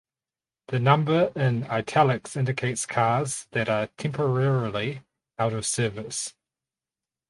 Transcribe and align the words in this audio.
The 0.69 0.79
number 0.79 1.31
in 1.35 1.65
"Italics" 1.69 2.35
indicates 2.35 2.87
cars 2.87 3.45
that 3.51 3.69
are 3.69 3.85
temporarily 3.99 5.03
out 5.37 5.53
of 5.53 5.63
service. 5.63 6.33